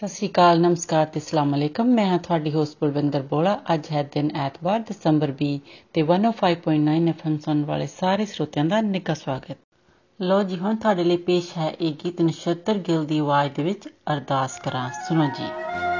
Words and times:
ਸਤਿ 0.00 0.08
ਸ਼੍ਰੀ 0.08 0.28
ਅਕਾਲ, 0.28 0.60
ਨਮਸਕਾਰ 0.60 1.06
ਤੇ 1.06 1.20
ਅਸਲਾਮ 1.20 1.54
ਅਲੈਕਮ। 1.54 1.86
ਮੈਂ 1.86 2.06
ਹਾਂ 2.06 2.18
ਤੁਹਾਡੀ 2.18 2.52
ਹੋਸਟ 2.52 2.76
ਬਲਵਿੰਦਰ 2.80 3.22
ਬੋਲਾ। 3.22 3.60
ਅੱਜ 3.74 3.86
ਹੈ 3.92 4.02
ਦਿਨ 4.02 4.30
ਐਤਵਾਰ, 4.36 4.80
ਦਸੰਬਰ 4.80 5.32
20 5.32 5.58
ਤੇ 5.92 6.02
105.9 6.02 7.08
ਐਫਐਮ 7.08 7.38
ਸੁਣਨ 7.38 7.64
ਵਾਲੇ 7.64 7.86
ਸਾਰੇ 7.86 8.26
ਸਰੋਤਿਆਂ 8.26 8.64
ਦਾ 8.64 8.80
ਨਿੱਘਾ 8.80 9.14
ਸਵਾਗਤ। 9.14 9.56
ਲੋ 10.20 10.42
ਜੀ, 10.42 10.58
ਹੁਣ 10.58 10.76
ਤੁਹਾਡੇ 10.76 11.04
ਲਈ 11.04 11.16
ਪੇਸ਼ 11.16 11.58
ਹੈ 11.58 11.70
ਇਹ 11.80 11.94
ਗੀਤ 12.04 12.22
ਨਛੱਤਰ 12.22 12.78
ਗਿੱਲ 12.78 13.04
ਦੀ 13.04 13.18
ਆਵਾਜ਼ 13.18 13.52
ਦੇ 13.52 13.62
ਵਿੱਚ 13.62 13.88
ਅਰਦਾਸ 14.12 14.58
ਕਰਾਂ। 14.58 14.90
ਸੁਣੋ 15.08 15.24
ਜੀ। 15.24 15.99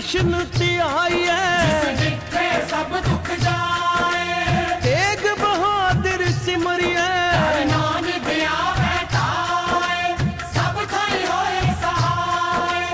ਕ੍ਰਿਸ਼ਨ 0.00 0.44
ਧਿਆਈਐ 0.58 1.94
ਜਿੱਥੇ 1.94 2.44
ਸਭ 2.68 2.92
ਦੁੱਖ 3.06 3.30
ਜਾਏ। 3.40 4.78
ਤੇਗ 4.82 5.24
ਬਹਾਦਰ 5.40 6.24
ਸਿਮਰਿਐ 6.44 7.64
ਨਾਨਕ 7.64 8.28
ਆਵੇ 8.50 8.94
ਤਾਏ 9.12 10.14
ਸਭ 10.54 10.78
ਥਾਈ 10.92 11.24
ਹੋਏ 11.24 11.74
ਸਹਾਏ। 11.82 12.86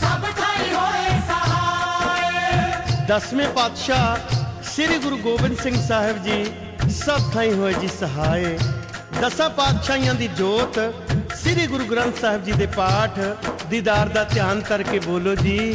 ਸਭ 0.00 0.26
ਥਾਈ 0.40 0.72
ਹੋਏ 0.74 1.18
ਸਹਾਏ। 1.28 3.06
ਦਸਵੇਂ 3.08 3.48
ਪਾਤਸ਼ਾਹ 3.48 4.62
ਸ੍ਰੀ 4.72 4.98
ਗੁਰੂ 4.98 5.16
ਗੋਬਿੰਦ 5.18 5.58
ਸਿੰਘ 5.58 5.76
ਸਾਹਿਬ 5.88 6.22
ਜੀ 6.24 6.44
ਸਭ 6.98 7.32
ਥਾਈ 7.34 7.52
ਹੋਏ 7.52 7.72
ਜੀ 7.74 7.88
ਸਹਾਏ। 8.00 8.58
ਦਸਾਂ 9.20 9.50
ਪਾਤਸ਼ਾਹਾਂ 9.50 10.14
ਦੀ 10.14 10.28
ਜੋਤ 10.38 10.78
ਸ੍ਰੀ 11.42 11.66
ਗੁਰੂ 11.66 11.84
ਗ੍ਰੰਥ 11.86 12.20
ਸਾਹਿਬ 12.20 12.44
ਜੀ 12.44 12.52
ਦੇ 12.52 12.66
ਪਾਠ 12.66 13.18
ਦੀਦਾਰ 13.70 14.08
ਦਾ 14.08 14.24
ਧਿਆਨ 14.24 14.60
ਕਰਕੇ 14.60 14.98
ਬੋਲੋ 14.98 15.34
ਜੀ। 15.34 15.74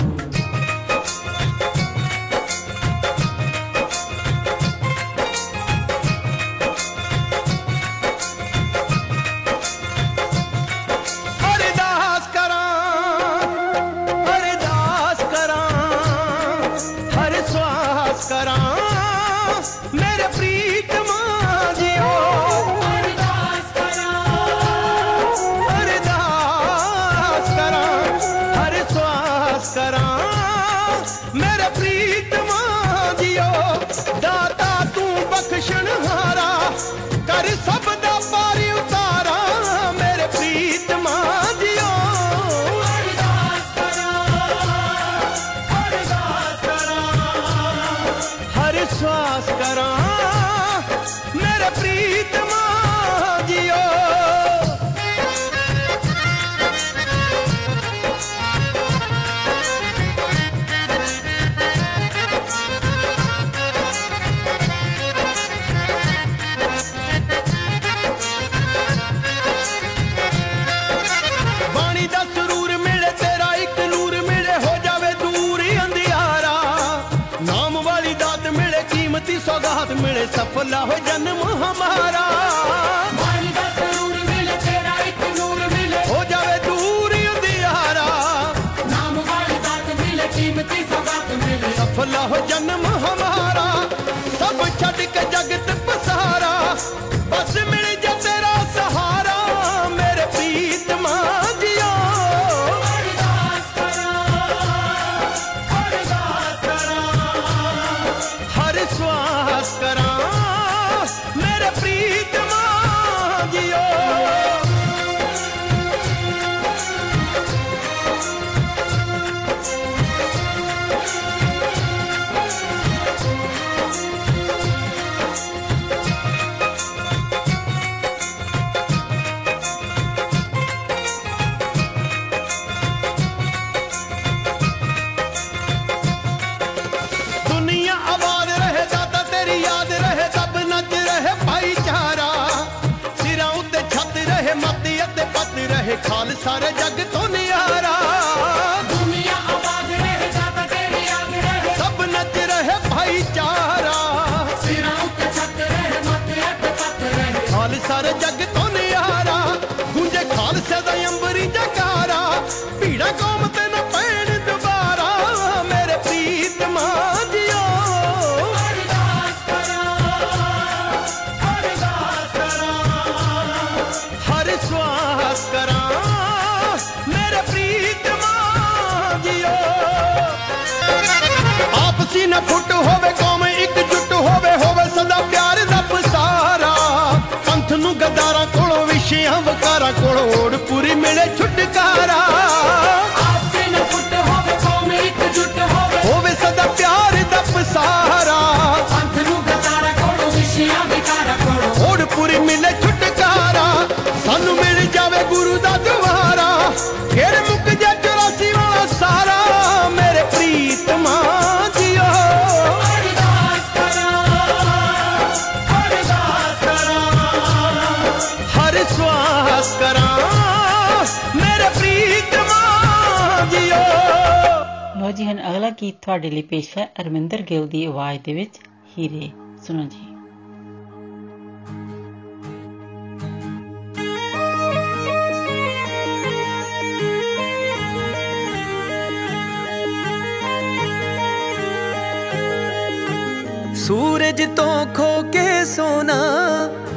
ਸੂਰਜ 244.40 244.40
ਤੋਂ 244.56 244.86
ਖੋ 244.96 245.06
ਕੇ 245.32 245.64
ਸੋਨਾ 245.66 246.14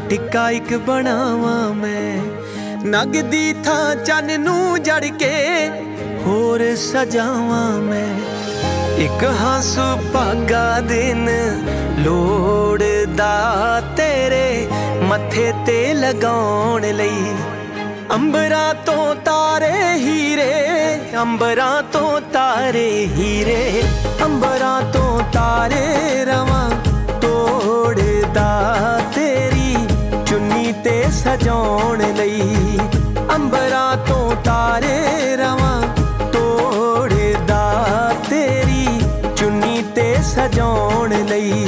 ਟਿੱਕਾ 0.10 0.50
ਇੱਕ 0.50 0.74
ਬਣਾਵਾਂ 0.80 1.74
ਮੈਂ 1.74 2.22
ਨਗ 2.86 3.16
ਦੀ 3.31 3.54
ਥਾਂ 3.66 3.96
ਚੰਨ 3.96 4.40
ਨੂੰ 4.42 4.81
ਜੜ 4.84 5.06
ਕੇ 5.20 5.31
ਹੋਰ 6.26 6.64
ਸਜਾਵਾਂ 6.76 7.72
ਮੈਂ 7.80 8.08
ਇੱਕ 8.98 9.24
ਹੰਸ 9.42 9.76
ਭਾਗਾ 10.14 10.80
ਦਿਨ 10.80 11.30
ਲੋੜਦਾ 12.00 13.81
ਤੇਰੇ 13.98 14.68
ਮੱਥੇ 15.04 15.52
ਤੇ 15.66 15.94
ਲਗਾਉਣ 15.94 16.86
ਲਈ 16.94 17.36
ਅੰਬਰਾਂ 18.12 18.74
ਤੋਂ 18.86 19.16
ਤਾਰੇ 19.26 19.74
ਹੀਰੇ 19.98 20.54
ਅੰਬਰਾਂ 21.22 21.81
ਤੋਂ 21.94 22.20
ਤਾਰੇ 22.34 22.90
ਹੀਰੇ 23.16 23.84
ਅੰਬਰਾਂ 24.24 24.81
ਤੋਂ 24.94 25.20
ਤਾਰੇ 25.34 26.24
ਰਵਾਂ 26.26 26.83
ਤੋੜਦਾ 28.34 29.00
ਤੇਰੀ 29.16 29.76
ਚੁੰਨੀ 30.28 30.72
ਤੇ 30.84 31.02
ਸਜਾਉਣ 31.14 32.02
ਲਈ 32.18 32.80
ਅੰਬਰਾਂ 33.36 33.96
ਤੋਂ 34.08 34.36
ਤਾਰੇ 34.44 35.36
ਰਵਾਂ 35.36 35.81
ਤੋੜਦਾ 36.31 37.62
ਤੇਰੀ 38.30 39.00
ਚੁੰਨੀ 39.36 39.84
ਤੇ 39.96 40.14
ਸਜਾਉਣ 40.26 41.14
ਲਈ 41.30 41.66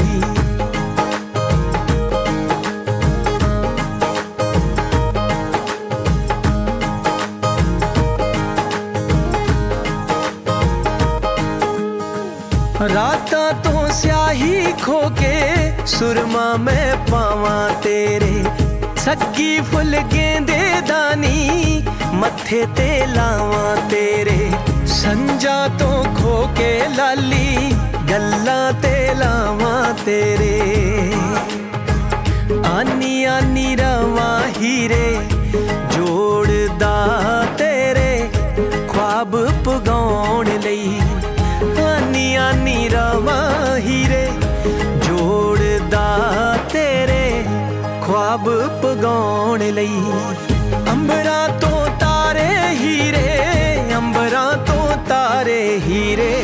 ਰਾਤਾਂ 12.93 13.51
ਤੋਂ 13.63 13.87
ਸਿਆਹੀ 13.93 14.71
ਖੋ 14.83 15.01
ਕੇ 15.14 15.14
ਸੁਰਮਾ 15.86 16.56
ਮੈਂ 16.56 16.96
ਪਾਵਾਂ 17.10 17.70
ਤੇਰੇ। 17.82 18.44
ਸੱਗੀ 18.96 19.60
ਫੁੱਲ 19.60 19.96
ਗੇਂਦੇ 20.14 20.80
ਦਾਨੀ, 20.88 21.84
ਮੱਥੇ 22.12 22.66
ਤੇ 22.76 23.06
ਲਾਵਾਂ 23.06 23.76
ਤੇਰੇ। 23.90 24.50
ਸੰਜਾ 24.86 25.68
ਤੋਂ 25.68 26.04
ਖੋ 26.04 26.48
ਕੇ 26.56 26.82
ਲਾਲੀ, 26.96 27.72
ਗੱਲਾਂ 28.10 28.72
ਤੇ 28.72 29.14
ਲਾਵਾਂ 29.14 29.94
ਤੇਰੇ। 30.04 31.12
ਆਨੀ 32.66 33.24
ਆਨੀ 33.24 33.76
ਰਵਾਂ 33.76 34.62
ਹੀਰੇ, 34.62 35.18
ਜੋੜਦਾ 35.96 37.44
ਤੇਰੇ। 37.58 38.28
ਖੁਆਬ 38.88 39.36
ਪਗਾਉਣ 39.64 40.46
ਲਈ 40.46 41.00
ਆਨੀ 41.86 42.34
ਆਨੀ 42.34 42.88
ਰਵਾਂ 42.88 43.76
ਹੀਰੇ। 43.76 44.28
ਜੋੜਦਾ 44.28 44.45
ਤੇਰੇ 46.72 47.44
ਖੁਆਬ 48.02 48.48
ਪਗਾਉਣ 48.82 49.62
ਲਈ। 49.72 50.02
ਅੰਬਰਾਂ 50.92 51.48
ਤੋਂ 51.60 51.86
ਤਾਰੇ 52.00 52.48
ਹੀਰੇ 52.74 53.28
ਅੰਬਰਾਂ 53.96 54.56
ਤੋਂ 54.66 54.88
ਤਾਰੇ 55.08 55.80
ਹੀਰੇ। 55.86 56.35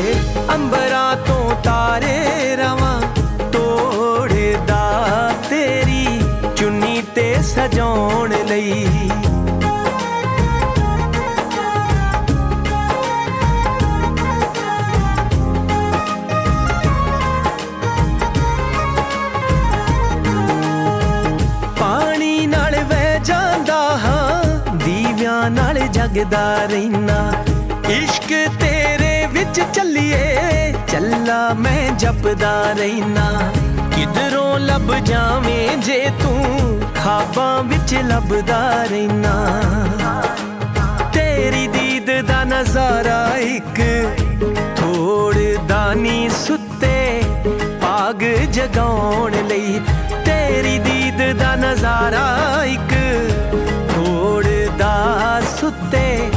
ਨਾਲ 26.23 26.29
ਜਗਦਾ 26.29 26.67
ਰਹਿਣਾ 26.71 27.33
ਇਸ਼ਕ 27.91 28.29
ਤੇਰੇ 28.61 29.27
ਵਿੱਚ 29.27 29.61
ਚੱਲੀਏ, 29.75 30.73
ਚੱਲਾ 30.89 31.53
ਮੈਂ 31.55 31.91
ਜਪਦਾ 31.91 32.53
ਰਹਿਣਾ 32.73 33.51
ਕਿਧਰੋਂ 33.95 34.59
ਲੱਭ 34.59 34.93
ਜਾਵੇਂ 35.05 35.77
ਜੇ 35.77 35.99
ਤੂੰ 36.23 36.81
ਖਾਬਾਂ 36.95 37.63
ਵਿੱਚ 37.63 37.95
ਲੱਭਦਾ 38.05 38.61
ਰਹਿਣਾ 38.91 39.35
ਤੇਰੀ 41.13 41.67
ਦੀਦ 41.67 42.11
ਦਾ 42.27 42.43
ਨਜ਼ਾਰਾ 42.45 43.27
ਇੱਕ 43.39 43.81
ਥੋੜਦਾ 44.77 45.93
ਨੀ 45.95 46.29
ਸੁੱਤੇ 46.37 47.23
ਪਾਗ 47.83 48.23
ਜਗਾਉਣ 48.53 49.33
ਲਈ। 49.49 49.81
ਤੇਰੀ 50.25 50.79
ਦੀਦ 50.79 51.37
ਦਾ 51.39 51.55
ਨਜ਼ਾਰਾ 51.57 52.65
ਇੱਕ 52.65 52.92
ਸੁੱਤੇ 55.93 56.31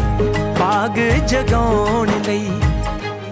ਪਾਗ 0.59 0.97
ਜਗਾਉਣ 1.27 2.09
ਲਈ। 2.27 2.49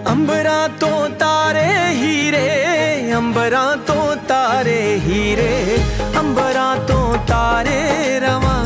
ਅੰਬਰਾਂ 0.08 0.68
ਤੋਂ 0.80 1.08
ਤਾਰੇ 1.10 1.72
ਹੀਰੇ, 1.94 3.12
ਅੰਬਰਾਂ 3.14 3.76
ਤੋਂ 3.76 4.16
ਤਾਰੇ 4.28 5.00
ਹੀਰੇ, 5.00 5.78
ਅੰਬਰਾਂ 6.18 6.76
ਤੋਂ 6.76 7.14
ਤਾਰੇ 7.28 8.20
ਰਵਾਂ 8.20 8.64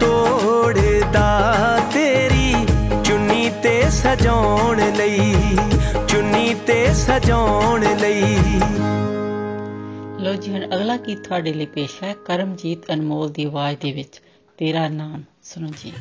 ਤੋੜਦਾ 0.00 1.78
ਤੇਰੀ। 1.94 2.54
ਚੁੰਨੀ 3.04 3.50
ਤੇ 3.62 3.82
ਸਜਾਉਣ 3.90 4.82
ਲਈ, 4.96 5.34
ਚੁੰਨੀ 6.08 6.54
ਤੇ 6.66 6.86
ਸਜਾਉਣ 6.94 7.86
ਲਈ। 7.96 8.38
ਲੋ 10.20 10.34
ਜੀ, 10.34 10.52
ਹੁਣ 10.52 10.66
ਅਗਲਾ 10.76 10.96
ਗੀਤ 10.96 11.24
ਤੁਹਾਡੇ 11.24 11.52
ਲਈ 11.52 11.66
ਪੇਸ਼ 11.66 12.02
ਹੈ, 12.02 12.14
ਕਰਮਜੀਤ 12.24 12.90
ਅਨਮੋਲ 12.92 13.30
ਦੀ 13.30 13.44
ਆਵਾਜ਼ 13.44 13.78
ਦੇ 13.78 13.92
ਵਿੱਚ, 13.92 14.20
ਤੇਰਾ 14.58 14.88
ਨਾਮ, 14.88 15.22
ਸੁਣੋ 15.42 15.68
ਜੀ। 15.82 15.92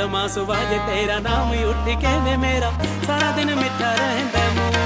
कलमा 0.00 0.20
सुबाजे 0.32 0.76
तेरा 0.80 1.18
नाम 1.18 1.50
उठ 1.68 1.84
के 2.00 2.36
मेरा। 2.36 2.70
सारा 3.04 3.30
दिन 3.36 3.52
मिठा 3.58 3.90
रहता 3.94 4.44
मुँह। 4.56 4.80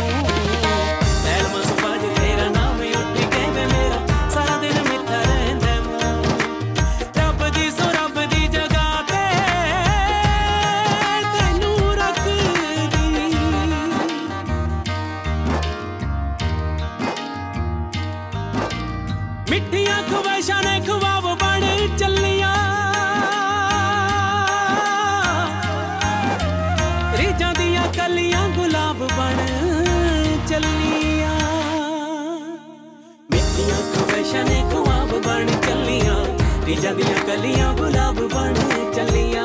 दिया 36.98 37.18
गलियाँ 37.28 37.74
गुलाब 37.76 38.18
बन 38.34 38.54
चलिया 38.96 39.44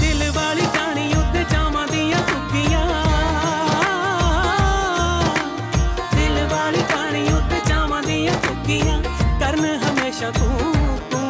दिल 0.00 0.20
वाली 0.36 0.66
टाणी 0.76 1.06
उत्ते 1.20 1.42
जावा 1.52 1.84
दिया 1.92 2.20
कुकिया 2.30 2.82
दिल 6.16 6.36
वाली 6.52 6.82
टाणी 6.92 7.22
उत्ते 7.38 7.60
जावा 7.70 8.00
दिया 8.08 8.34
कुकिया 8.46 8.96
करन 9.42 9.66
हमेशा 9.84 10.30
तू 10.38 10.48
तू 11.12 11.22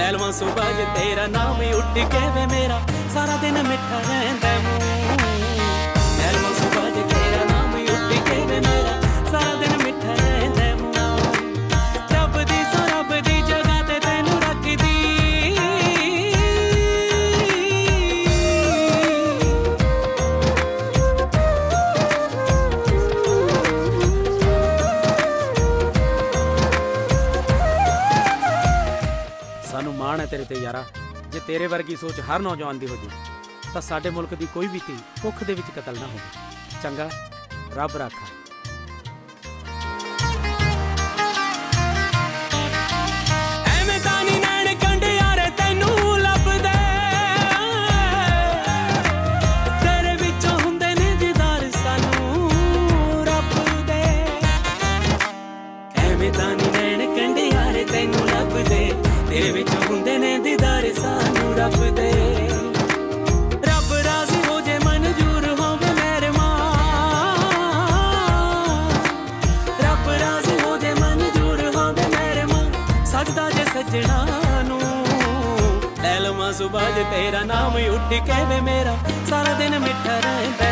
लैलवा 0.00 0.30
सुबह 0.40 0.84
तेरा 0.98 1.26
नाम 1.36 1.60
उठ 1.80 1.96
के 2.14 2.24
वे 2.38 2.46
मेरा 2.56 2.78
सारा 3.14 3.36
दिन 3.46 3.56
मिठा 3.70 3.98
रहंदा 4.08 4.52
मुँह 4.66 4.91
ਤੇਰੇ 30.32 30.44
ਤੇ 30.44 30.54
ਯਾਰਾ। 30.54 30.84
ਜੇ 31.28 31.40
ਤੇਰੇ 31.46 31.66
ਵਰਗੀ 31.66 31.96
ਸੋਚ 31.96 32.20
ਹਰ 32.20 32.40
ਨੌਜਵਾਨ 32.40 32.78
ਦੀ 32.78 32.86
ਹੋ 32.86 32.96
ਜੇ 32.96 33.08
ਤਾਂ 33.74 33.80
ਸਾਡੇ 33.82 34.10
ਮੁਲਕ 34.10 34.34
ਦੀ 34.34 34.46
ਕੋਈ 34.54 34.66
ਵੀ 34.66 34.80
ਧੀ 34.86 34.96
ਕੁੱਖ 35.22 35.44
ਦੇ 35.44 35.54
ਵਿੱਚ 35.54 35.66
ਕਤਲ 35.76 35.98
ਨਾ 36.00 36.06
ਹੋਵੇ। 36.06 36.80
ਚੰਗਾ, 36.82 37.10
ਰੱਬ 37.74 37.96
ਰਾਖਾ। 37.96 38.31
ठिके 78.12 78.44
में 78.48 78.60
मेरा 78.62 78.94
सारा 79.30 79.52
दिन 79.58 79.80
मिठा 79.82 80.18
रहे 80.24 80.71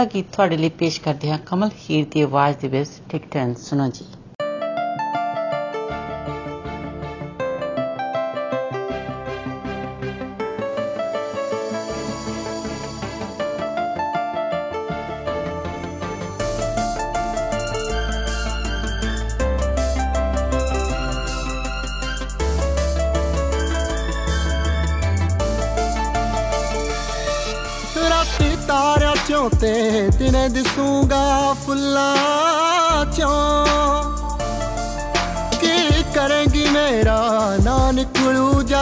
ਅਗਲਾ 0.00 0.10
ਗੀਤ 0.14 0.26
ਤੁਹਾਡੇ 0.32 0.56
ਲਈ 0.56 0.68
ਪੇਸ਼ 0.78 1.00
ਕਰਦੇ 1.00 1.30
ਹਾਂ 1.30 1.38
ਕਮਲ 1.46 1.70
ਹੀਰ 1.80 2.06
ਦੀ 2.10 2.20
ਆਵਾਜ਼ 2.20 2.56
ਦੇ 2.58 2.68
ਵਿੱਚ 2.68 2.90
ਟਿਕ 3.08 3.26
ਸੁਣੋ 3.58 3.88
ਜੀ। 3.88 4.04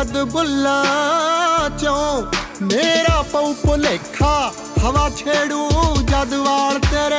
ਜਦ 0.09 0.23
ਬੁੱਲਾਂ 0.25 1.71
ਚੋਂ 1.79 2.23
ਮੇਰਾ 2.63 3.23
ਪਉ 3.23 3.53
ਭੁਲੇਖਾ 3.55 4.53
ਹਵਾ 4.85 5.09
ਛੇੜੂ 5.17 5.69
ਜਦ 6.03 6.33
ਵਾਲ 6.35 6.79
ਤੇਰੇ। 6.79 7.19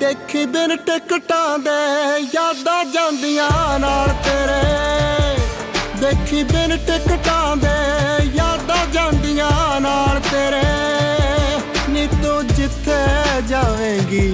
ਦੇਖੀ 0.00 0.44
ਬਿਨ 0.46 0.76
ਟਿਕਟਾਂ 0.76 1.58
ਦੇ 1.58 1.76
ਯਾਦਾਂ 2.34 2.84
ਜਾਂਦੀਆਂ 2.84 3.78
ਨਾਲ 3.78 4.08
ਤੇਰੇ। 4.24 4.62
ਦੇਖੀ 6.00 6.42
ਬਿਨ 6.44 6.76
ਟਿਕਟਾਂ 6.86 7.56
ਦੇ 7.56 7.76
ਯਾਦਾਂ 8.34 8.84
ਜਾਂਦੀਆਂ 8.86 9.80
ਨਾਲ 9.80 10.20
ਤੇਰੇ। 10.30 10.64
ਨੀ 11.88 12.06
ਤੂੰ 12.22 12.46
ਜਿੱਥੇ 12.46 13.04
ਜਾਵੇਂਗੀ, 13.48 14.28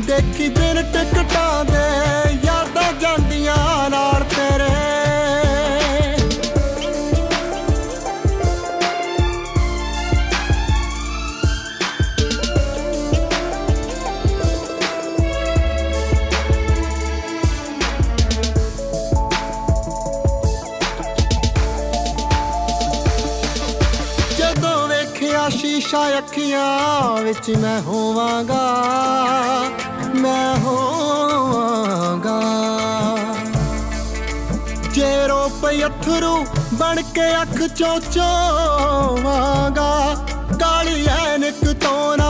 ਦੇਖੀ 0.00 0.48
ਬਿਨ 0.48 0.82
ਟਿਕਟਾਂ 0.92 1.64
ਦੇ 1.64 1.84
ਯਾਦਾਂ 1.84 2.25
ਜਾਂਦੀਆਂ 2.92 3.90
ਨਾਲ 3.90 4.24
ਤੇਰੇ। 4.36 4.74
ਜਦੋਂ 24.38 24.88
ਵੇਖਿਆ 24.88 25.48
ਸ਼ੀਸ਼ਾ 25.48 26.18
ਅੱਖੀਆਂ 26.18 27.22
ਵਿੱਚ 27.22 27.50
ਮੈਂ 27.50 27.80
ਹੋਵਾਂਗਾ 27.82 28.64
ਅਥਰੂ 36.06 36.44
ਬਣ 36.74 37.00
ਕੇ 37.14 37.22
ਅੱਖ 37.42 37.62
ਚੋਂ 37.76 37.98
ਚੋਵਾਂਗਾ 38.12 39.90
ਕਾਲੀ 40.60 41.06
ਐਨਕ 41.06 41.64
ਤੋਂ 41.82 42.16
ਨਾ 42.16 42.28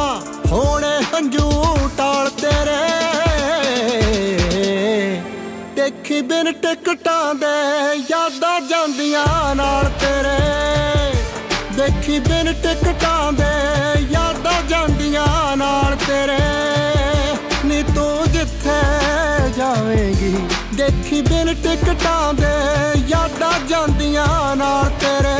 ਹੋਣੇ 0.52 0.92
ਹੰਝੂ 1.14 1.50
ਟਾਲ 1.98 2.30
ਤੇਰੇ। 2.40 2.78
ਦੇਖੀ 5.76 6.20
ਬਿਨ 6.22 6.52
ਟਿਕਟਾਂ 6.52 7.34
ਦੇ 7.34 7.54
ਯਾਦਾਂ 8.10 8.60
ਜਾਂਦੀਆਂ 8.60 9.54
ਨਾਲ 9.54 9.90
ਤੇਰੇ। 10.00 10.38
ਦੇਖੀ 11.76 12.18
ਬਿਨ 12.18 12.52
ਟਿਕਟਾਂ 12.62 13.32
ਦੇ 13.32 13.52
ਯਾਦਾਂ 14.10 14.60
ਜਾਂਦੀਆਂ 14.68 15.56
ਨਾਲ 15.56 15.96
ਤੇਰੇ। 16.06 16.38
ਨੀ 17.64 17.82
ਤੂੰ 17.94 18.32
ਜਿੱਥੇ 18.32 18.80
ਜਾਵੇਂਗੀ 19.56 20.36
ਦੇਖੀ 20.76 21.20
ਬਿਨ 21.22 21.54
ਟਿਕਟਾਂ 21.54 22.32
ਦੇ, 22.34 22.48
ਯਾਦਾਂ 23.08 23.52
ਜਾਂਦੀਆਂ 23.68 24.56
ਨਾਲ 24.56 24.90
ਤੇਰੇ। 25.00 25.34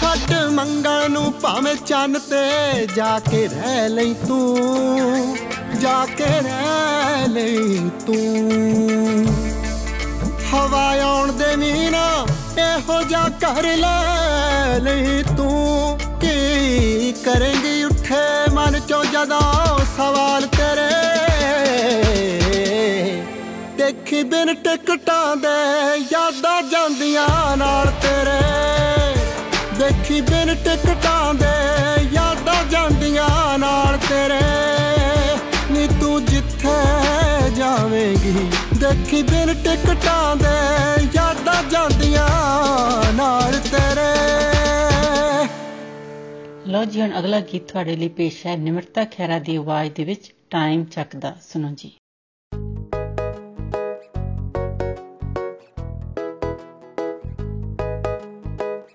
ਛੱਡ 0.00 0.34
ਮੰਗਲ 0.52 1.10
ਨੂੰ 1.10 1.32
ਭਾਵੇਂ 1.42 1.74
ਚੰਨ 1.76 2.18
ਤੇ 2.30 2.86
ਜਾ 2.96 3.18
ਕੇ 3.30 3.46
ਰਹਿ 3.48 3.88
ਲਈ 3.88 4.14
ਤੂੰ। 4.26 5.47
ਜਾ 5.80 6.06
ਕੇ 6.16 6.24
ਰਹਿ 6.24 7.28
ਲਈ 7.28 7.90
ਤੂੰ। 8.06 9.26
ਹਵਾ 10.52 11.02
ਆਉਣ 11.02 11.32
ਦੇ 11.32 11.56
ਮੀਨਾ 11.56 12.26
ਇਹੋ 12.58 13.02
ਜਾ 13.02 13.28
ਕਰ 13.40 13.62
ਲੈ 13.62 14.78
ਲਈ 14.78 15.22
ਤੂੰ। 15.36 15.98
ਕੀ 16.20 17.12
ਕਰੇਂਗੀ 17.24 17.84
ਉੱਠੇ 17.84 18.50
ਮਨ 18.54 18.80
ਚੋਂ 18.80 19.04
ਜਦੋਂ 19.04 19.78
ਸਵਾਲ 19.96 20.42
ਤੇਰੇ। 20.42 20.90
ਦੇਖੀ 23.76 24.22
ਬਿਨ 24.22 24.54
ਟਿਕਟਾਂ 24.54 25.36
ਦੇ 25.36 25.96
ਯਾਦਾਂ 26.12 26.62
ਜਾਂਦੀਆਂ 26.62 27.56
ਨਾਲ 27.56 27.92
ਤੇਰੇ। 28.02 28.40
ਦੇਖੀ 29.78 30.20
ਬਿਨ 30.20 30.54
ਟਿਕਟਾਂ 30.54 31.34
ਦੇ 31.34 32.04
ਯਾਦਾਂ 32.12 32.64
ਜਾਂਦੀਆਂ 32.64 33.58
ਨਾਲ 33.58 33.96
ਤੇਰੇ। 33.96 34.38
ਨੀ 34.38 34.96
ਤੂੰ 34.96 34.97
ਜਿੱਥੇ 36.78 37.50
ਜਾਵੇਂਗੀ। 37.50 38.50
ਦੇਖੀ 38.78 39.22
ਬਿਨ 39.22 39.54
ਟਿਕਟਾਂ 39.54 40.36
ਦੇ 40.36 41.04
ਯਾਦਾਂ 41.14 41.70
ਜਾਂਦੀਆਂ 41.70 42.28
ਨਾਲ 43.12 43.52
ਤੇਰੇ। 43.52 44.38
ਲੋ 46.66 46.84
ਜੀ 46.84 47.00
ਹੁਣ 47.00 47.18
ਅਗਲਾ 47.18 47.40
ਗੀਤ 47.40 47.68
ਤੁਹਾਡੇ 47.68 47.96
ਲਈ 47.96 48.08
ਪੇਸ਼ 48.08 48.46
ਹੈ। 48.46 48.56
ਨਿਮਰਤਾ 48.56 49.04
ਖੈਰਾ 49.04 49.38
ਦੀ 49.38 49.56
ਆਵਾਜ਼ 49.56 49.92
ਦੇ 49.92 50.04
ਵਿੱਚ 50.04 50.34
ਟਾਈਮ 50.50 50.84
ਚੱਕਦਾ। 50.84 51.36
ਸੁਣੋ 51.52 51.68
ਜੀ। 51.74 51.90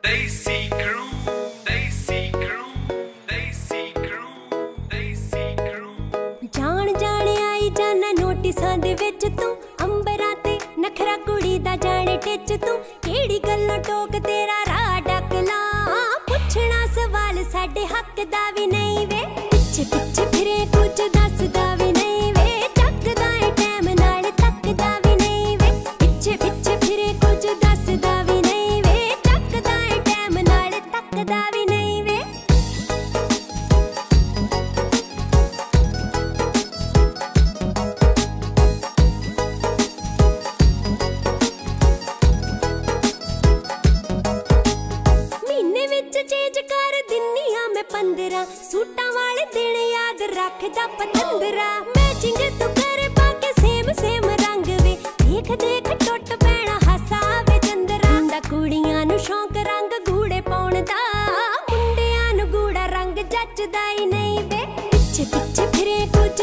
Daisy 0.04 0.48
Crew, 0.50 0.63
ਨੋਟਿਸਾਂ 8.74 8.78
ਦੇ 8.80 8.94
ਵਿੱਚ 8.96 9.26
ਤੂੰ 9.38 9.56
ਅੰਬਰਾਂ 9.84 10.34
ਤੇ 10.44 10.58
ਨਖਰਾ 10.80 11.16
ਕੁੜੀ 11.18 11.58
ਦਾ 11.60 11.76
ਜਾਣੇ 11.76 12.16
ਟਿੱਚ 12.18 12.54
ਤੂੰ 12.56 12.78
ਕਿਹੜੀ 13.04 13.40
ਗੱਲੋਂ 13.40 13.78
ਟੋਕ 13.80 14.12
ਤੇਰਾ 14.20 14.60
ਰਾਹ 14.68 15.00
ਡਕਲਾ 15.02 15.60
ਪੁੱਛਣਾ 16.28 16.86
ਸਵਾਲ 16.96 17.44
ਸਾਡੇ 17.52 17.86
ਹੱਕ 17.88 18.24
ਦਾ 18.32 18.50
ਵੀ 18.52 18.66
ਨਹੀਂ 18.68 19.08
ਵੇ। 19.08 19.26
ਪਿੱਛੇ 19.52 19.84
नहीं 64.14 64.44
बे 64.54 64.66
पीछे 64.80 65.26
पीछे 65.36 65.68
फिरे 65.78 65.98
कुछ 66.18 66.42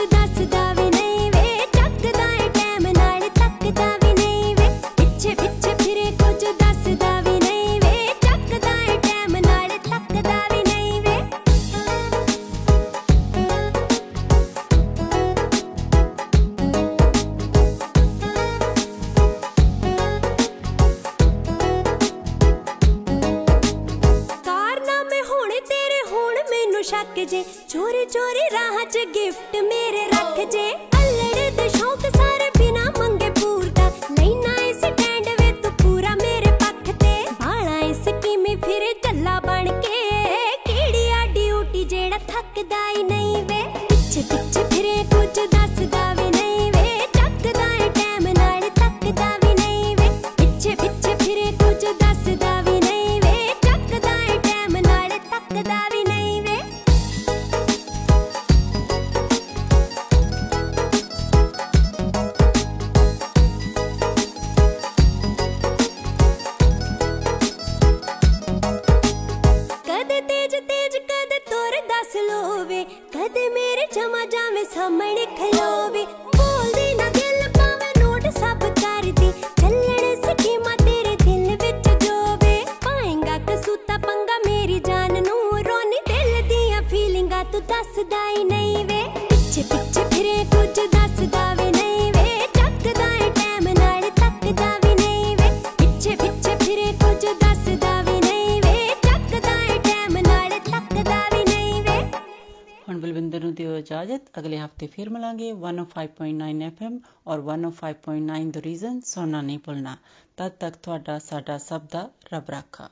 ਅਗਲੇ 104.59 104.59
ਹਫਤੇ 104.59 104.87
ਫਿਰ 104.87 105.09
ਮਿਲਾਂਗੇ 105.09 105.51
105.9 105.51 106.67
FM 106.67 106.99
ਔਰ 107.27 107.43
105.9 107.47 108.51
ਦ 108.51 108.63
ਰੀਜ਼ਨ 108.65 108.99
ਸੁਣਨਾ 109.05 109.41
ਨਹੀਂ 109.41 109.59
ਭੁੱਲਣਾ 109.65 109.95
ਤਦ 110.37 110.51
ਤੱਕ 110.59 110.75
ਤੁਹਾਡਾ 110.83 111.17
ਸਾਡਾ 111.21 111.57
ਸਭ 111.63 111.87
ਦਾ 111.91 112.09
ਰੱਬ 112.33 112.49
ਰਾਖਾ 112.49 112.89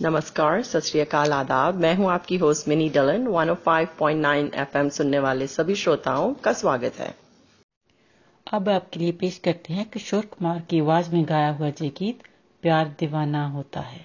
नमस्कार 0.00 0.62
सत 0.62 0.84
श्री 0.86 1.00
अकाल 1.02 1.34
आदाब 1.34 1.76
मैं 1.82 1.90
हूं 1.96 2.08
आपकी 2.14 2.36
होस्ट 2.40 2.66
मिनी 2.70 2.88
डलन 2.96 3.22
105.9 3.34 4.32
एफएम 4.62 4.88
सुनने 4.96 5.20
वाले 5.20 5.46
सभी 5.48 5.76
श्रोताओं 5.82 6.34
का 6.40 6.52
स्वागत 6.54 6.98
है 7.00 7.08
अब 8.46 8.68
आपके 8.70 9.00
लिए 9.00 9.12
पेश 9.18 9.38
करते 9.44 9.74
हैं 9.74 9.86
किशोर 9.90 10.26
कुमार 10.34 10.60
की 10.70 10.80
आवाज 10.80 11.08
में 11.14 11.24
गाया 11.28 11.48
हुआ 11.54 11.70
ये 11.78 11.88
गीत 11.98 12.22
प्यार 12.62 12.94
दीवाना 13.00 13.46
होता 13.50 13.80
है 13.84 14.04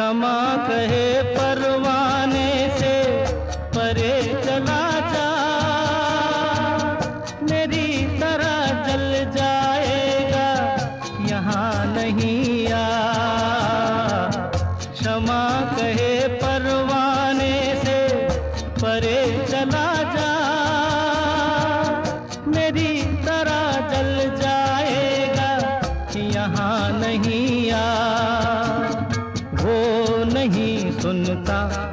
क्षमा 0.00 0.36
कहे 0.66 1.06
परवाने 1.36 1.79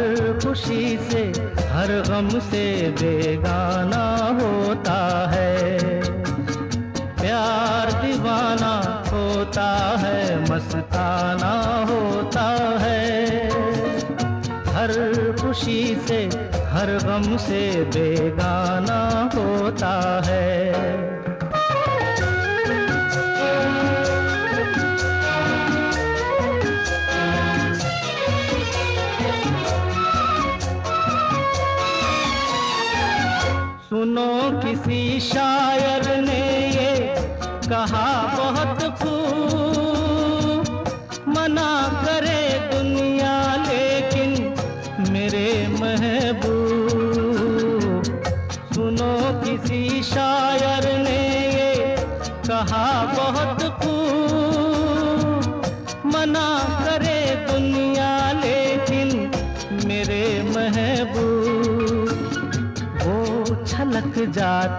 खुशी 0.44 0.98
से, 1.10 1.32
हर 1.68 2.04
गम 2.08 2.38
से 2.38 2.90
बेगाना 2.90 4.16
होता 4.42 5.28
है। 5.30 5.78
प्यार 7.04 7.92
दीवाना 7.92 9.04
होता 9.12 9.96
है, 9.98 10.42
मस्ताना 10.42 11.86
होता 11.92 12.78
है। 12.78 13.26
हर 14.66 14.92
खुशी 15.40 15.98
से, 16.08 16.24
हर 16.54 16.98
गम 17.04 17.36
से 17.36 17.84
बेगाना 17.84 19.30
होता 19.34 20.22
है। 20.26 21.07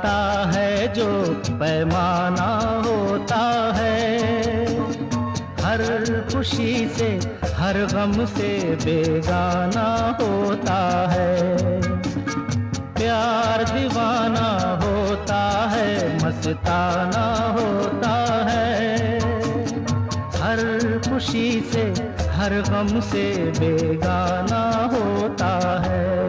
जाता 0.04 0.52
है, 0.56 0.94
जो 0.94 1.08
पैमाना 1.50 2.82
होता 2.86 3.74
है। 3.76 4.20
हर 5.64 5.82
खुशी 6.34 6.88
से, 6.88 7.20
हर 7.54 7.78
गम 7.94 8.26
से 8.26 8.78
बेगाना 8.86 10.18
होता 10.22 11.08
है। 11.12 11.58
प्यार 12.94 13.64
दीवाना 13.64 14.80
होता 14.84 15.70
है, 15.72 16.16
मस्ताना 16.16 17.26
होता 17.60 18.16
है। 18.50 19.20
हर 20.42 20.60
खुशी 21.10 21.62
से, 21.74 21.94
हर 22.30 22.62
गम 22.70 23.00
से 23.00 23.52
बेगाना 23.60 24.90
होता 24.94 25.84
है। 25.86 26.29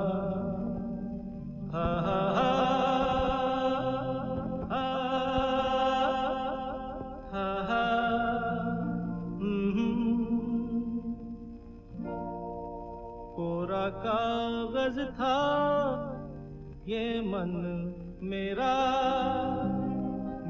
था, 15.11 15.35
ये 16.87 17.21
मन 17.21 17.51
मेरा 18.23 18.73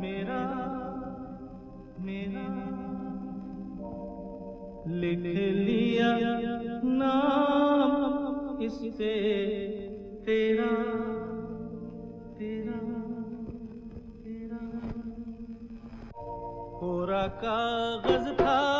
मेरा 0.02 0.41
मेरा। 2.00 2.52
लिख 4.88 5.19
लिया 5.19 6.17
नाम 6.84 8.60
इससे 8.62 9.13
तेरा 10.26 10.71
तेरा 12.39 12.80
तेरा। 14.24 14.60
कोरा 16.80 17.28
कागज़ 17.43 18.34
था 18.34 18.70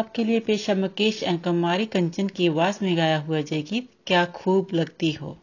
आपके 0.00 0.24
लिए 0.24 0.40
पेश 0.40 0.68
है 0.70 0.78
मुकेश 0.80 1.22
एंड 1.22 1.42
कुमारी 1.42 1.86
कंचन 1.86 2.28
की 2.28 2.48
आवाज़ 2.48 2.78
में 2.82 2.96
गाया 2.96 3.18
हुआ 3.20 3.40
जय 3.40 3.62
गीत, 3.62 3.88
क्या 4.06 4.24
खूब 4.34 4.68
लगती 4.74 5.12
हो? 5.12 5.36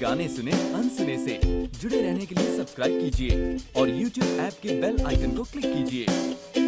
गाने 0.00 0.28
सुने 0.28 0.50
अनसुने 0.50 1.16
से 1.18 1.38
जुड़े 1.80 2.00
रहने 2.00 2.26
के 2.26 2.34
लिए 2.34 2.56
सब्सक्राइब 2.56 3.00
कीजिए 3.00 3.56
और 3.76 3.88
YouTube 3.90 4.38
ऐप 4.40 4.52
के 4.62 4.80
बेल 4.80 5.04
आइकन 5.06 5.36
को 5.36 5.42
क्लिक 5.42 5.66
कीजिए। 5.66 6.67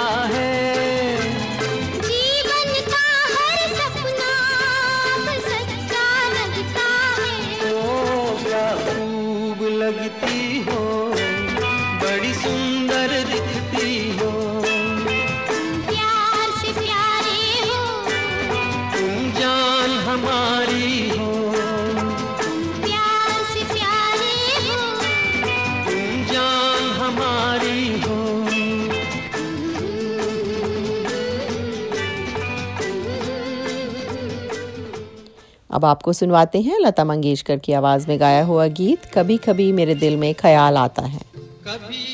अब 35.71 35.85
आपको 35.85 36.13
सुनवाते 36.13 36.61
हैं 36.61 36.79
लता 36.79 37.03
मंगेशकर 37.05 37.57
की 37.57 37.73
आवाज़ 37.73 38.07
में 38.07 38.19
गाया 38.19 38.43
हुआ 38.43 38.67
गीत 38.67 39.05
कभी 39.13 39.37
कभी 39.37 39.71
मेरे 39.71 39.95
दिल 39.95 40.17
में 40.17 40.33
ख्याल 40.35 40.77
आता 40.77 41.01
है। 41.01 41.21
कभी 41.37 42.10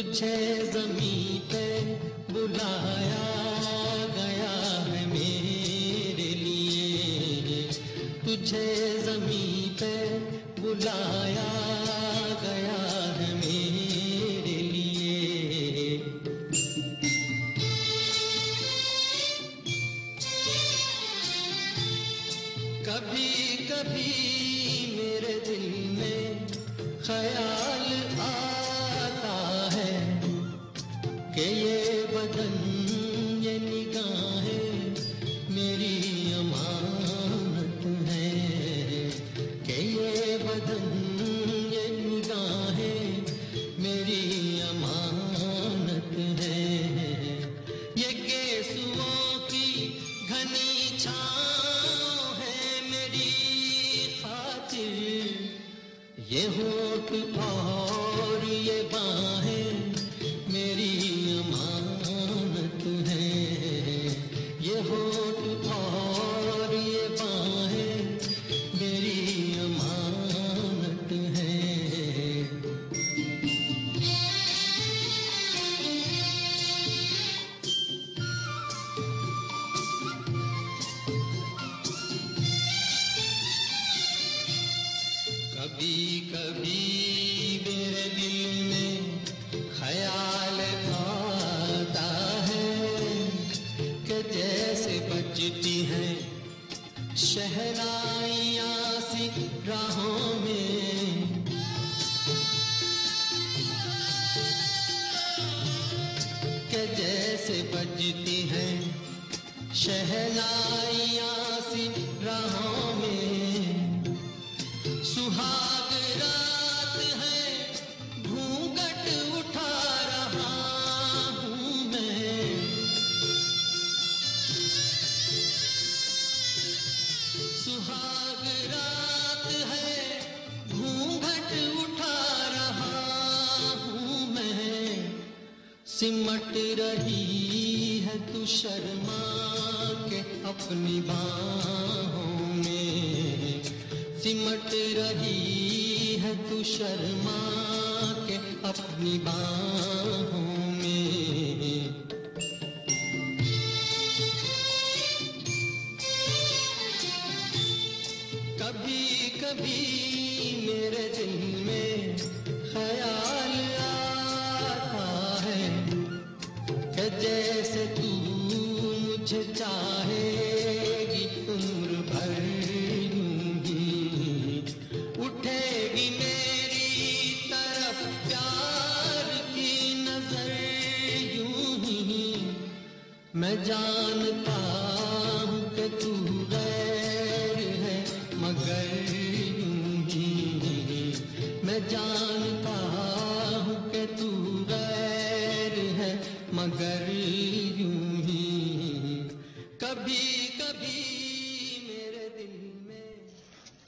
तुझे 0.00 0.36
ज़मीन 0.72 1.40
पे 1.50 1.64
बुलाया 2.32 3.24
गया 4.16 4.52
है 4.86 5.02
मेरे 5.06 6.28
लिए। 6.42 7.62
तुझे 8.24 8.68
ज़मीन 9.04 9.74
पे 9.80 9.92
बुलाया 10.60 11.50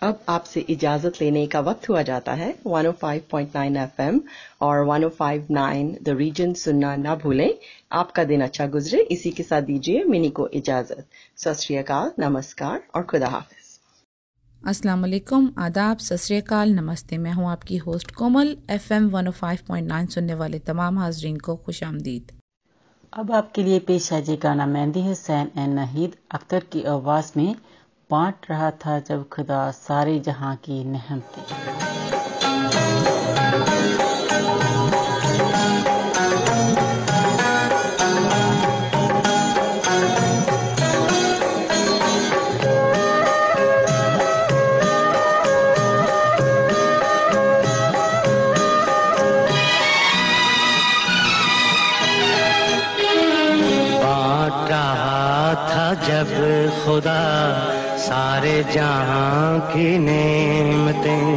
अब 0.03 0.21
आपसे 0.29 0.61
इजाज़त 0.61 1.21
लेने 1.21 1.47
का 1.47 1.61
वक्त 1.61 1.89
हुआ 1.89 2.01
जाता 2.03 2.33
है। 2.35 2.55
105.9 2.69 3.77
एफएम 3.77 4.21
और 4.61 4.85
105.9 4.87 5.93
द 6.03 6.15
रीजन 6.19 6.55
सुनना 6.55 6.95
ना 6.97 7.15
भूलें। 7.17 7.53
आपका 7.93 8.25
दिन 8.25 8.43
अच्छा 8.43 8.67
गुजरे। 8.67 9.01
इसी 9.11 9.31
के 9.31 9.43
साथ 9.43 9.63
दीजिए 9.63 10.05
मिनी 10.05 10.31
को 10.31 10.49
इजाज़त। 10.55 11.07
सत 11.37 11.61
श्री 11.61 11.77
अकाल 11.77 12.13
नमस्कार 12.19 12.83
और 12.95 13.03
खुदा 13.05 13.29
हाफिज। 13.29 13.71
अस्सलाम 14.63 15.01
वालेकुम 15.01 15.51
आदाब 15.61 15.99
सत 15.99 16.17
श्री 16.17 16.37
अकाल 16.37 16.73
नमस्ते। 16.75 17.19
मैं 17.19 17.33
हूँ 17.33 17.51
आपकी 17.51 17.77
होस्ट 17.87 18.11
कोमल। 18.15 18.57
एफएम 18.71 19.11
105.9 19.11 20.07
सुनने 20.11 20.35
वाले 20.35 20.59
तमाम 20.69 20.99
हाजरीन 20.99 21.37
को 21.39 21.57
खुश 21.57 21.83
आमदीद। 21.85 22.33
अब 23.13 23.31
आपके 23.33 23.63
लिए 23.63 23.79
पेश 23.87 24.13
है 24.13 24.21
जी 24.23 24.37
गाना 24.43 24.67
मेहंदी 24.67 25.07
हुसैन 25.07 25.51
एन 25.59 25.71
नहीद 25.75 26.17
अख्तर 26.31 26.65
की 26.73 26.83
आवाज़ 26.93 27.33
में 27.37 27.55
बांट 28.13 28.47
रहा 28.51 28.71
था 28.85 28.99
जब 29.01 29.29
खुदा 29.29 29.71
सारे 29.71 30.19
जहाँ 30.21 30.55
की 30.65 30.83
नहमतें 30.85 31.81
जब 56.03 56.31
खुदा 56.85 57.62
सारे 58.43 58.63
जहाँ 58.75 59.61
की 59.71 59.99
नेमतें 59.99 61.32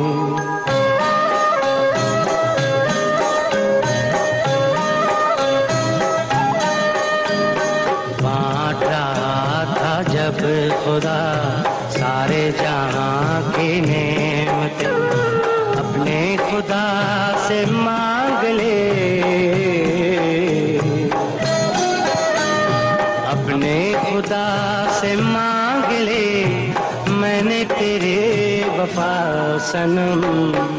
सनम। 29.75 30.21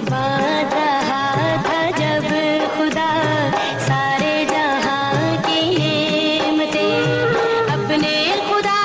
बात 0.09 0.75
रहा 0.75 1.25
था 1.65 1.81
जब 1.97 2.29
खुदा 2.77 3.09
सारे 3.87 4.37
जहाँ 4.51 5.37
की 5.47 5.61
अपने 7.75 8.15
खुदा 8.47 8.79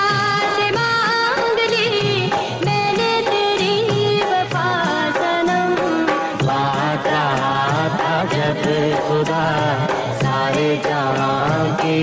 से 0.55 0.67
मांग 0.71 1.59
ली। 1.73 2.27
मैंने 2.65 3.11
तेरी 3.29 3.71
वफा 4.31 4.67
सनम। 5.19 5.79
बात 6.43 7.07
रहा 7.07 7.87
था 8.01 8.13
जब 8.35 8.61
खुदा 9.07 9.45
सारे 10.23 10.69
जहाँ 10.89 11.75
की 11.75 11.97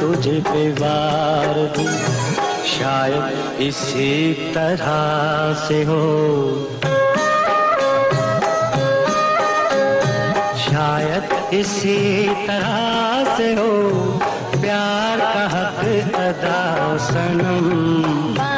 तुझ 0.00 0.26
पे 0.26 0.70
वार 0.72 1.54
दूँ 1.76 1.92
शायद 2.66 3.60
इसी 3.60 4.32
तरह 4.54 4.88
से 5.68 5.82
हो। 5.84 6.04
शायद 10.58 11.54
इसी 11.54 12.28
तरह 12.46 13.36
से 13.36 13.54
हो। 13.54 13.72
प्यार 14.60 15.18
का 15.18 15.46
हक 15.48 16.14
अदा 16.14 16.96
सनम। 16.96 18.57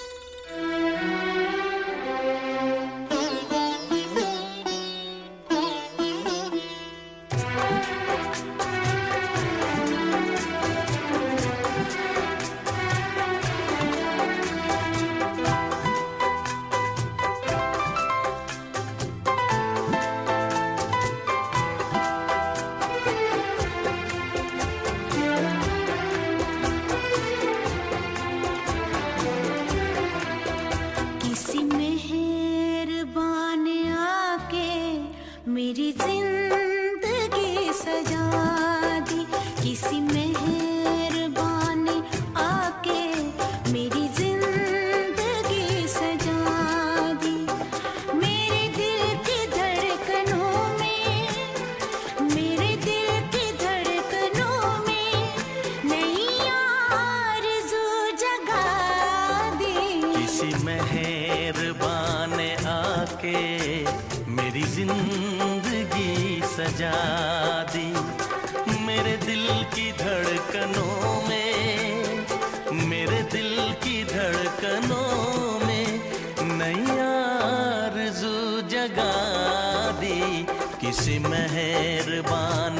जगा 78.81 79.91
दी। 80.01 80.45
किसी 80.81 81.17
मेहरबान 81.19 82.79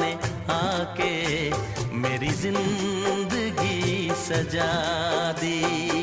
आके 0.50 1.14
मेरी 2.02 2.30
ज़िंदगी 2.42 4.10
सजा 4.22 4.72
दी। 5.42 6.01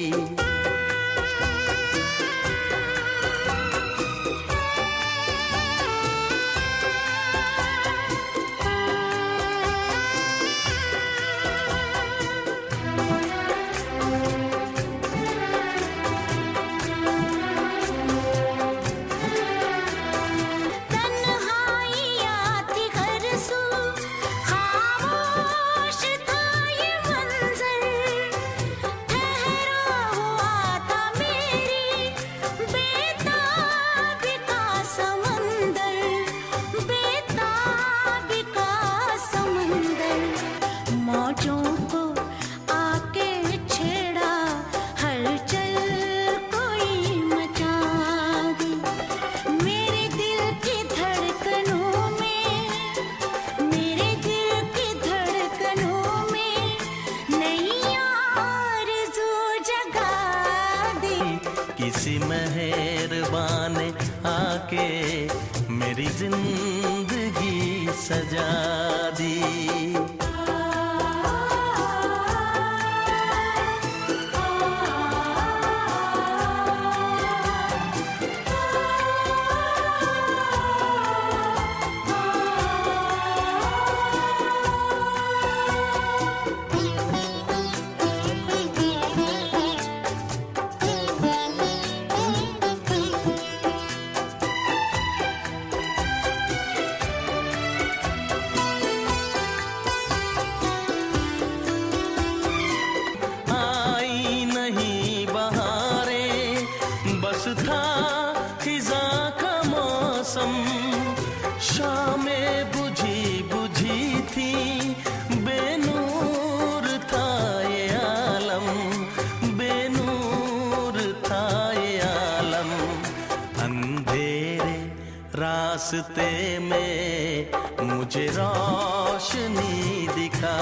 रास्ते 125.90 126.60
में 126.60 127.50
मुझे 127.82 128.26
रोशनी 128.38 130.08
दिखा 130.08 130.58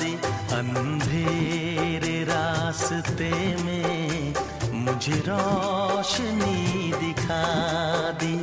दी। 0.00 0.14
अंधेरे 0.58 2.24
रास्ते 2.24 3.30
में 3.62 4.34
मुझे 4.74 5.22
रोशनी 5.28 6.92
दिखा 6.98 7.42
दी। 8.22 8.39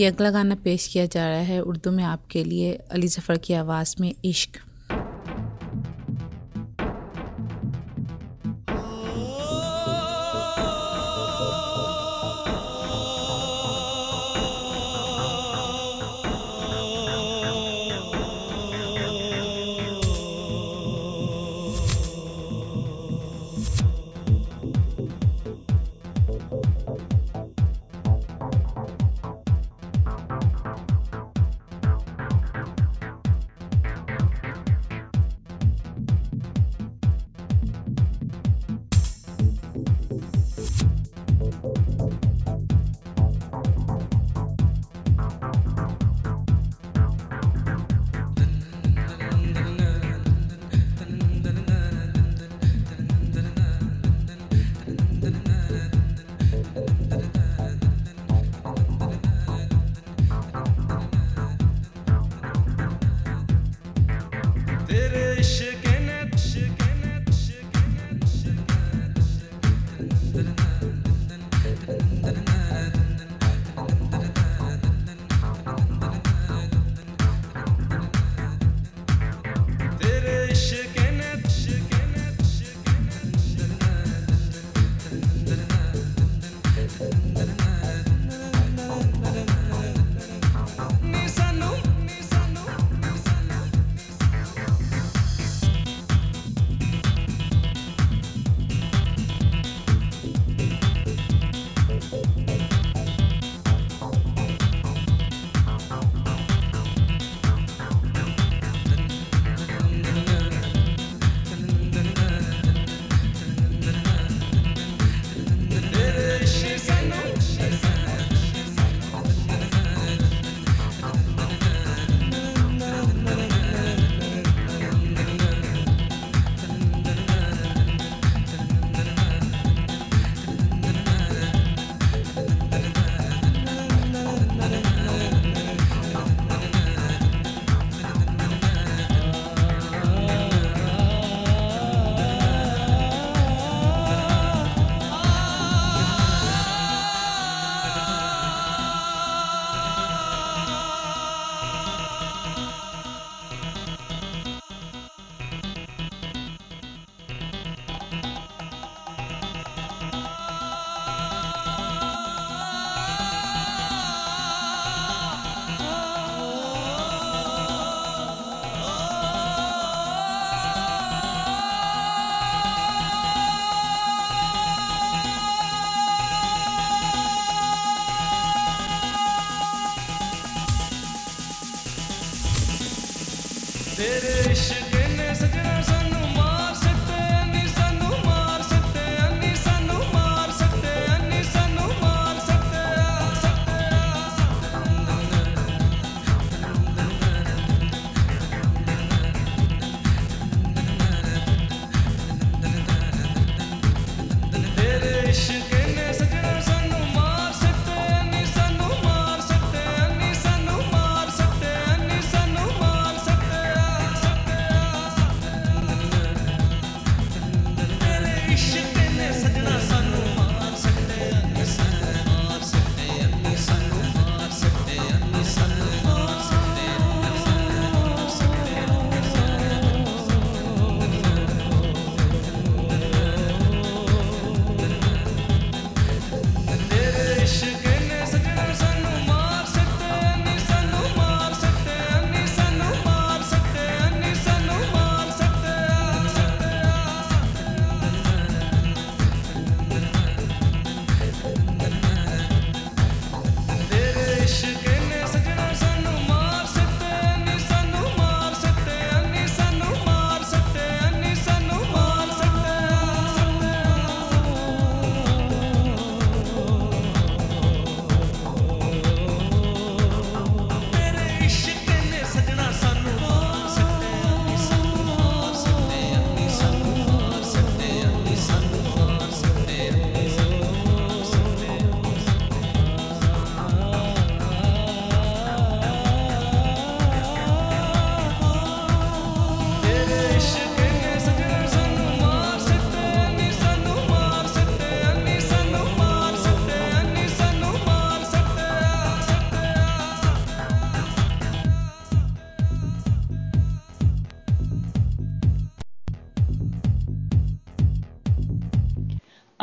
ये 0.00 0.06
अगला 0.06 0.30
गाना 0.30 0.54
पेश 0.64 0.86
किया 0.86 1.04
जा 1.06 1.26
रहा 1.28 1.40
है 1.44 1.60
उर्दू 1.62 1.90
में 1.90 2.02
आपके 2.04 2.42
लिए 2.44 2.72
अली 2.90 3.08
ज़फ़र 3.08 3.38
की 3.38 3.54
आवाज़ 3.54 3.94
में 4.00 4.12
इश्क़। 4.24 4.58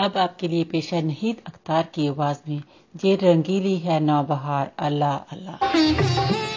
अब 0.08 0.18
आपके 0.18 0.48
लिए 0.48 0.64
पेश 0.72 0.94
है 0.94 1.02
नहीद 1.06 1.42
अख्तार 1.48 1.88
की 1.96 2.08
आवाज़ 2.08 2.38
में, 2.50 2.62
ये 2.96 3.16
रंगीली 3.24 3.78
है 3.80 4.00
नौबहार, 4.04 4.72
अल्लाह 4.80 5.16
अल्लाह। 5.36 6.57